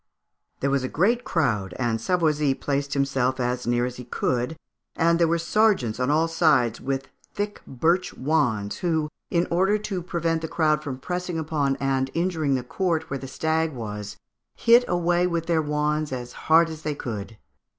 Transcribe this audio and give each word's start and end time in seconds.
There 0.61 0.71
was 0.71 0.83
a 0.83 0.87
great 0.89 1.23
crowd, 1.23 1.75
and 1.77 2.01
Savoisy 2.01 2.55
placed 2.55 2.95
himself 2.95 3.39
as 3.39 3.67
near 3.67 3.85
as 3.85 3.97
he 3.97 4.03
could, 4.03 4.57
and 4.95 5.19
there 5.19 5.27
were 5.27 5.37
sergeants 5.37 5.99
on 5.99 6.09
all 6.09 6.27
sides 6.27 6.81
with 6.81 7.09
thick 7.35 7.61
birch 7.67 8.11
wands, 8.15 8.77
who, 8.77 9.09
in 9.29 9.45
order 9.51 9.77
to 9.77 10.01
prevent 10.01 10.41
the 10.41 10.47
crowd 10.47 10.81
from 10.81 10.97
pressing 10.97 11.37
upon 11.37 11.75
and 11.75 12.09
injuring 12.15 12.55
the 12.55 12.63
court 12.63 13.11
where 13.11 13.19
the 13.19 13.27
stag 13.27 13.73
was, 13.73 14.17
hit 14.55 14.83
away 14.87 15.27
with 15.27 15.45
their 15.45 15.61
wands 15.61 16.11
as 16.11 16.33
hard 16.33 16.67
as 16.71 16.81
they 16.81 16.95
could. 16.95 17.37